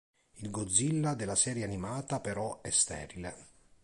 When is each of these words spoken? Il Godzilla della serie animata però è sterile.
Il 0.37 0.49
Godzilla 0.49 1.13
della 1.13 1.35
serie 1.35 1.63
animata 1.63 2.19
però 2.19 2.61
è 2.61 2.71
sterile. 2.71 3.35